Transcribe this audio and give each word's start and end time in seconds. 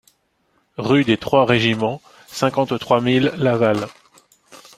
Rue 0.77 1.03
des 1.03 1.17
Trois 1.19 1.45
Régiments, 1.45 2.01
cinquante-trois 2.25 3.01
mille 3.01 3.31
Laval 3.37 3.87